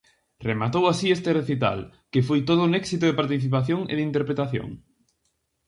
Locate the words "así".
0.87-1.07